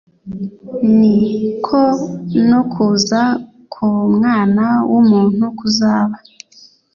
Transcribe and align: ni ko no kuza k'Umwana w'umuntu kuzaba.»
ni 0.97 1.15
ko 1.65 1.81
no 2.49 2.61
kuza 2.71 3.21
k'Umwana 3.73 4.65
w'umuntu 4.91 5.43
kuzaba.» 5.59 6.15